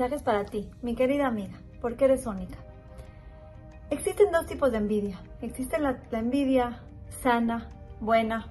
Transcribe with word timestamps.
mensaje 0.00 0.16
es 0.16 0.22
para 0.22 0.46
ti, 0.46 0.70
mi 0.80 0.94
querida 0.94 1.26
amiga, 1.26 1.58
porque 1.82 2.06
eres 2.06 2.26
única. 2.26 2.56
Existen 3.90 4.32
dos 4.32 4.46
tipos 4.46 4.72
de 4.72 4.78
envidia. 4.78 5.20
Existe 5.42 5.78
la, 5.78 5.98
la 6.10 6.20
envidia 6.20 6.80
sana, 7.10 7.68
buena. 8.00 8.46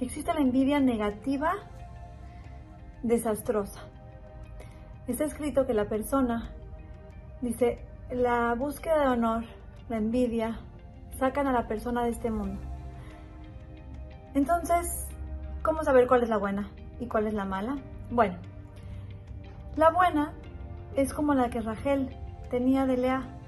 Existe 0.00 0.32
la 0.32 0.40
envidia 0.40 0.80
negativa, 0.80 1.52
desastrosa. 3.02 3.80
Está 5.06 5.24
escrito 5.24 5.66
que 5.66 5.74
la 5.74 5.90
persona, 5.90 6.48
dice, 7.42 7.84
la 8.10 8.54
búsqueda 8.54 8.98
de 8.98 9.08
honor, 9.08 9.44
la 9.90 9.98
envidia, 9.98 10.58
sacan 11.18 11.48
a 11.48 11.52
la 11.52 11.68
persona 11.68 12.04
de 12.04 12.12
este 12.12 12.30
mundo. 12.30 12.58
Entonces, 14.32 15.06
¿cómo 15.62 15.82
saber 15.82 16.06
cuál 16.06 16.22
es 16.22 16.30
la 16.30 16.38
buena 16.38 16.70
y 16.98 17.08
cuál 17.08 17.26
es 17.26 17.34
la 17.34 17.44
mala? 17.44 17.76
Bueno, 18.10 18.38
la 19.76 19.90
buena 19.90 20.32
es 20.96 21.12
como 21.12 21.34
la 21.34 21.50
que 21.50 21.60
Rachel 21.60 22.14
tenía 22.50 22.86
de 22.86 22.96
Lea. 22.96 23.38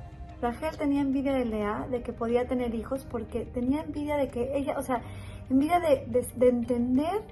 Rachel 0.40 0.76
tenía 0.76 1.00
envidia 1.00 1.32
de 1.32 1.44
Lea 1.44 1.86
de 1.90 2.02
que 2.02 2.12
podía 2.12 2.46
tener 2.46 2.74
hijos 2.74 3.06
porque 3.10 3.46
tenía 3.46 3.82
envidia 3.82 4.16
de 4.16 4.28
que 4.28 4.56
ella, 4.56 4.76
o 4.78 4.82
sea, 4.82 5.00
envidia 5.48 5.80
de, 5.80 6.26
de 6.36 6.48
entender 6.48 7.22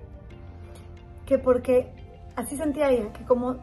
que 1.26 1.38
porque 1.38 1.92
así 2.36 2.56
sentía 2.56 2.90
ella, 2.90 3.12
que 3.12 3.24
como 3.24 3.56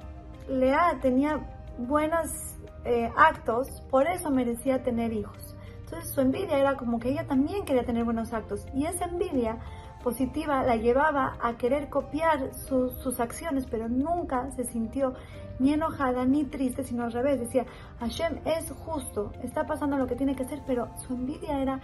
Lea 0.48 1.00
tenía 1.02 1.40
buenos 1.78 2.28
eh, 2.86 3.10
actos, 3.16 3.68
por 3.90 4.08
eso 4.08 4.30
merecía 4.30 4.84
tener 4.84 5.14
hijos. 5.14 5.49
Entonces 5.90 6.12
su 6.12 6.22
envidia 6.22 6.60
era 6.60 6.78
como 6.78 7.00
que 7.00 7.10
ella 7.10 7.26
también 7.26 7.66
quería 7.66 7.84
tener 7.84 8.04
buenos 8.04 8.32
actos 8.32 8.68
y 8.76 8.86
esa 8.86 9.06
envidia 9.06 9.58
positiva 10.04 10.62
la 10.62 10.76
llevaba 10.76 11.36
a 11.42 11.58
querer 11.58 11.90
copiar 11.90 12.54
sus 12.54 13.20
acciones, 13.20 13.66
pero 13.66 13.90
nunca 13.90 14.52
se 14.52 14.66
sintió 14.66 15.16
ni 15.58 15.74
enojada 15.74 16.26
ni 16.26 16.44
triste, 16.44 16.84
sino 16.84 17.06
al 17.06 17.12
revés. 17.12 17.40
Decía, 17.40 17.66
Hashem 18.00 18.38
es 18.46 18.72
justo, 18.86 19.34
está 19.42 19.66
pasando 19.66 19.98
lo 19.98 20.06
que 20.06 20.16
tiene 20.16 20.36
que 20.36 20.44
hacer, 20.44 20.62
pero 20.68 20.90
su 20.98 21.14
envidia 21.14 21.60
era 21.60 21.82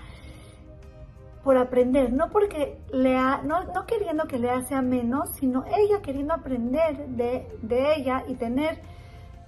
por 1.43 1.57
aprender, 1.57 2.13
no 2.13 2.29
porque 2.29 2.79
Lea, 2.91 3.41
no, 3.43 3.65
no 3.65 3.87
queriendo 3.87 4.25
que 4.27 4.37
Lea 4.37 4.61
sea 4.61 4.83
menos, 4.83 5.31
sino 5.31 5.65
ella 5.65 6.01
queriendo 6.03 6.35
aprender 6.35 7.07
de, 7.07 7.47
de 7.63 7.95
ella 7.95 8.23
y 8.27 8.35
tener, 8.35 8.81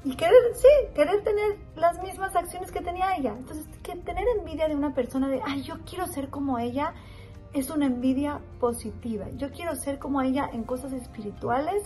y 0.04 0.16
querer, 0.16 0.36
sí, 0.54 0.68
querer 0.94 1.24
tener 1.24 1.58
las 1.76 2.02
mismas 2.02 2.36
acciones 2.36 2.72
que 2.72 2.82
tenía 2.82 3.16
ella. 3.16 3.34
Entonces, 3.38 3.66
que 3.84 3.96
tener 3.96 4.26
envidia 4.38 4.68
de 4.68 4.76
una 4.76 4.94
persona 4.94 5.28
de, 5.28 5.42
ay, 5.46 5.64
yo 5.64 5.78
quiero 5.86 6.08
ser 6.08 6.30
como 6.30 6.60
ella, 6.60 6.94
es 7.54 7.70
una 7.70 7.86
envidia 7.86 8.40
positiva. 8.60 9.26
Yo 9.36 9.52
quiero 9.52 9.76
ser 9.76 10.00
como 10.00 10.22
ella 10.22 10.50
en 10.54 10.64
cosas 10.64 10.94
espirituales, 10.94 11.84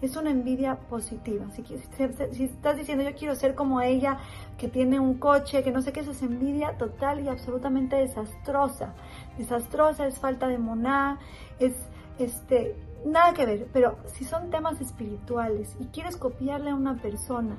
es 0.00 0.16
una 0.16 0.30
envidia 0.30 0.76
positiva. 0.76 1.46
Si, 1.50 1.64
si, 1.64 2.44
estás 2.44 2.76
diciendo 2.76 3.02
yo 3.04 3.16
quiero 3.16 3.34
ser 3.34 3.54
como 3.54 3.80
ella, 3.80 4.18
que 4.56 4.68
tiene 4.68 5.00
un 5.00 5.14
coche, 5.18 5.62
que 5.64 5.72
no 5.72 5.82
sé 5.82 5.92
qué, 5.92 6.00
eso 6.00 6.12
es 6.12 6.22
envidia 6.22 6.78
total 6.78 7.24
y 7.24 7.28
absolutamente 7.28 7.96
desastrosa. 7.96 8.94
Desastrosa, 9.36 10.06
es 10.06 10.18
falta 10.18 10.46
de 10.46 10.58
moná, 10.58 11.18
es 11.58 11.74
este, 12.18 12.76
nada 13.04 13.32
que 13.32 13.46
ver. 13.46 13.68
Pero 13.72 13.98
si 14.06 14.24
son 14.24 14.50
temas 14.50 14.80
espirituales 14.80 15.76
y 15.80 15.86
quieres 15.86 16.16
copiarle 16.16 16.70
a 16.70 16.74
una 16.74 16.96
persona 17.00 17.58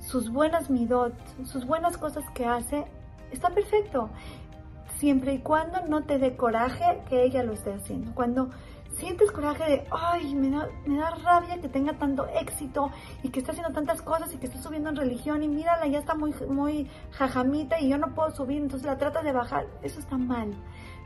sus 0.00 0.30
buenas 0.30 0.70
midot, 0.70 1.14
sus 1.44 1.66
buenas 1.66 1.96
cosas 1.96 2.24
que 2.34 2.44
hace, 2.44 2.84
está 3.32 3.50
perfecto. 3.50 4.10
Siempre 4.98 5.34
y 5.34 5.38
cuando 5.38 5.80
no 5.88 6.04
te 6.04 6.18
dé 6.18 6.36
coraje 6.36 7.02
que 7.08 7.24
ella 7.24 7.42
lo 7.42 7.52
esté 7.52 7.72
haciendo. 7.72 8.14
Cuando 8.14 8.50
sientes 8.96 9.30
coraje 9.32 9.64
de, 9.64 9.86
ay, 9.90 10.34
me 10.34 10.50
da, 10.50 10.68
me 10.86 10.98
da 10.98 11.10
rabia 11.10 11.60
que 11.60 11.68
tenga 11.68 11.94
tanto 11.94 12.26
éxito 12.28 12.90
y 13.22 13.30
que 13.30 13.40
esté 13.40 13.50
haciendo 13.50 13.72
tantas 13.72 14.02
cosas 14.02 14.32
y 14.32 14.38
que 14.38 14.46
esté 14.46 14.58
subiendo 14.58 14.90
en 14.90 14.96
religión 14.96 15.42
y 15.42 15.48
mírala, 15.48 15.86
ya 15.86 15.98
está 15.98 16.14
muy, 16.14 16.32
muy 16.48 16.88
jajamita 17.10 17.80
y 17.80 17.88
yo 17.88 17.98
no 17.98 18.14
puedo 18.14 18.30
subir, 18.30 18.62
entonces 18.62 18.86
la 18.86 18.98
trata 18.98 19.22
de 19.22 19.32
bajar. 19.32 19.66
Eso 19.82 20.00
está 20.00 20.16
mal. 20.16 20.54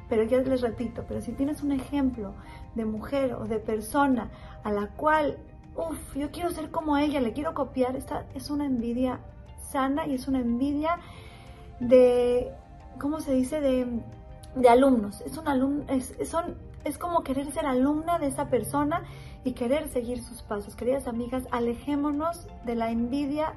Pero 0.08 0.22
ya 0.22 0.38
les 0.38 0.62
repito, 0.62 1.04
pero 1.06 1.20
si 1.20 1.32
tienes 1.32 1.62
un 1.62 1.72
ejemplo 1.72 2.32
de 2.78 2.86
mujer 2.86 3.34
o 3.34 3.44
de 3.44 3.58
persona 3.58 4.30
a 4.64 4.72
la 4.72 4.88
cual, 4.88 5.36
uff, 5.76 6.16
yo 6.16 6.30
quiero 6.30 6.50
ser 6.50 6.70
como 6.70 6.96
ella, 6.96 7.20
le 7.20 7.34
quiero 7.34 7.52
copiar, 7.52 7.96
esta 7.96 8.24
es 8.34 8.48
una 8.48 8.64
envidia 8.64 9.20
sana 9.60 10.06
y 10.06 10.14
es 10.14 10.26
una 10.28 10.40
envidia 10.40 10.98
de, 11.80 12.50
¿cómo 12.98 13.20
se 13.20 13.34
dice? 13.34 13.60
De, 13.60 13.86
de 14.54 14.68
alumnos. 14.68 15.20
Es 15.20 15.36
un 15.36 15.48
alumno, 15.48 15.84
es, 15.88 16.16
son 16.28 16.56
es 16.84 16.96
como 16.96 17.22
querer 17.22 17.50
ser 17.52 17.66
alumna 17.66 18.18
de 18.18 18.28
esa 18.28 18.48
persona 18.48 19.02
y 19.44 19.52
querer 19.52 19.88
seguir 19.88 20.22
sus 20.22 20.42
pasos. 20.42 20.74
Queridas 20.74 21.06
amigas, 21.06 21.44
alejémonos 21.50 22.46
de 22.64 22.74
la 22.74 22.90
envidia 22.90 23.54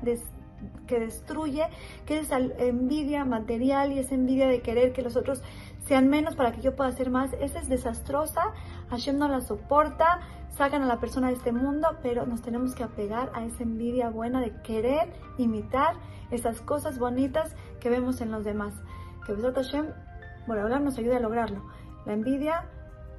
que 0.88 1.00
destruye, 1.00 1.68
que 2.06 2.20
es 2.20 2.32
envidia 2.32 3.26
material 3.26 3.92
y 3.92 4.00
esa 4.00 4.16
envidia 4.16 4.48
de 4.48 4.62
querer 4.62 4.94
que 4.94 5.02
los 5.02 5.16
otros 5.16 5.42
sean 5.86 6.10
menos 6.10 6.36
para 6.36 6.52
que 6.52 6.62
yo 6.62 6.76
pueda 6.76 6.92
ser 6.92 7.10
más. 7.10 7.34
Esa 7.34 7.60
es 7.60 7.70
desastrosa, 7.70 8.54
Hashem 8.90 9.18
no 9.18 9.28
la 9.28 9.42
soporta, 9.42 10.20
sacan 10.50 10.84
a 10.84 10.86
la 10.86 11.00
persona 11.00 11.28
de 11.28 11.34
este 11.34 11.52
mundo, 11.52 11.98
pero 12.04 12.26
nos 12.26 12.42
tenemos 12.42 12.76
que 12.76 12.84
apegar 12.84 13.32
a 13.34 13.46
esa 13.46 13.64
envidia 13.64 14.10
buena 14.10 14.42
de 14.42 14.54
querer 14.62 15.12
imitar 15.38 15.96
esas 16.30 16.62
cosas 16.62 17.00
bonitas 17.00 17.56
que 17.80 17.90
vemos 17.90 18.22
en 18.22 18.32
los 18.32 18.44
demás. 18.44 18.74
Que 19.26 19.34
Besat 19.34 19.56
Hashem, 19.56 19.88
por 20.46 20.60
hablar, 20.60 20.82
nos 20.82 20.98
ayude 20.98 21.16
a 21.16 21.20
lograrlo. 21.20 21.64
La 22.06 22.14
envidia 22.14 22.66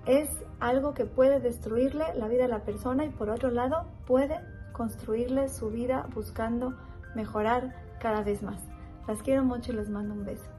es 0.07 0.29
algo 0.61 0.95
que 0.95 1.05
puede 1.05 1.41
destruirle 1.41 2.05
la 2.15 2.29
vida 2.29 2.47
a 2.47 2.49
la 2.49 2.65
persona 2.65 3.05
y 3.05 3.11
por 3.11 3.31
otro 3.31 3.51
lado 3.51 3.87
puede 4.07 4.41
construirle 4.73 5.49
su 5.49 5.71
vida 5.71 6.07
buscando 6.15 6.75
mejorar 7.15 7.75
cada 8.01 8.23
vez 8.23 8.43
más. 8.43 8.61
Las 9.07 9.23
quiero 9.23 9.45
mucho 9.45 9.73
y 9.73 9.77
les 9.77 9.89
mando 9.89 10.15
un 10.15 10.25
beso. 10.25 10.51